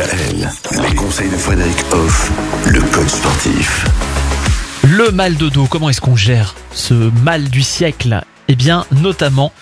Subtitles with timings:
[0.00, 0.48] DKL,
[0.88, 2.30] les conseils de Frédéric Hoff,
[2.66, 3.84] le coach sportif.
[4.82, 8.22] Le mal de dos, comment est-ce qu'on gère ce mal du siècle?
[8.48, 9.52] Eh bien, notamment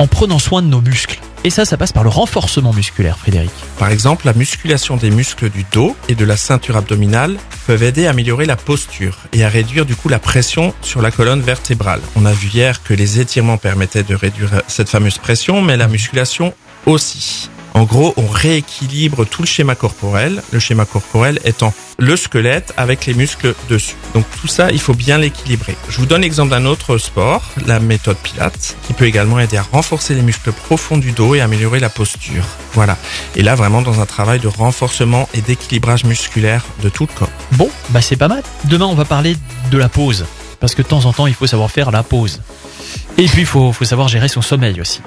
[0.00, 1.20] en prenant soin de nos muscles.
[1.44, 3.52] Et ça, ça passe par le renforcement musculaire, Frédéric.
[3.78, 7.36] Par exemple, la musculation des muscles du dos et de la ceinture abdominale
[7.68, 11.12] peuvent aider à améliorer la posture et à réduire du coup la pression sur la
[11.12, 12.00] colonne vertébrale.
[12.16, 15.86] On a vu hier que les étirements permettaient de réduire cette fameuse pression, mais la
[15.86, 16.54] musculation
[16.86, 17.50] aussi.
[17.76, 23.04] En gros, on rééquilibre tout le schéma corporel, le schéma corporel étant le squelette avec
[23.04, 23.96] les muscles dessus.
[24.14, 25.76] Donc tout ça, il faut bien l'équilibrer.
[25.90, 29.62] Je vous donne l'exemple d'un autre sport, la méthode Pilates, qui peut également aider à
[29.62, 32.46] renforcer les muscles profonds du dos et améliorer la posture.
[32.72, 32.96] Voilà.
[33.34, 37.28] Et là, vraiment dans un travail de renforcement et d'équilibrage musculaire de tout le corps.
[37.52, 38.42] Bon, bah c'est pas mal.
[38.64, 39.36] Demain, on va parler
[39.70, 40.24] de la pause.
[40.60, 42.40] Parce que de temps en temps, il faut savoir faire la pause.
[43.18, 45.02] Et puis, il faut, faut savoir gérer son sommeil aussi.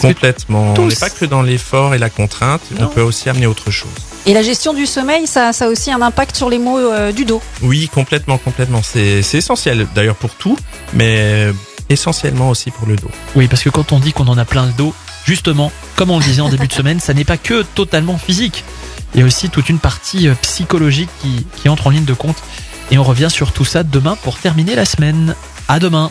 [0.00, 0.74] Complètement.
[0.74, 3.70] tous- On n'est pas que dans l'effort et la contrainte, on peut aussi amener autre
[3.70, 3.90] chose.
[4.26, 7.12] Et la gestion du sommeil, ça, ça a aussi un impact sur les maux euh,
[7.12, 7.40] du dos.
[7.62, 8.80] Oui, complètement, complètement.
[8.82, 10.56] C'est c'est essentiel d'ailleurs pour tout,
[10.94, 11.48] mais
[11.88, 13.10] essentiellement aussi pour le dos.
[13.34, 16.18] Oui, parce que quand on dit qu'on en a plein le dos, justement, comme on
[16.18, 18.64] le disait en début de semaine, ça n'est pas que totalement physique.
[19.14, 22.12] Il y a aussi toute une partie euh, psychologique qui, qui entre en ligne de
[22.14, 22.36] compte.
[22.90, 25.34] Et on revient sur tout ça demain pour terminer la semaine.
[25.66, 26.10] À demain.